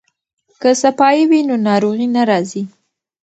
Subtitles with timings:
[0.61, 2.61] که صفايي وي نو ناروغي نه راځي.